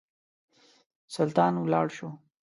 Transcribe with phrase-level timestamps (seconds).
[1.15, 2.09] سلطان ولاړ شو.